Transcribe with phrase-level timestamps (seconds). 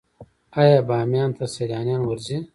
[0.61, 2.37] آیا بامیان ته سیلانیان ورځي؟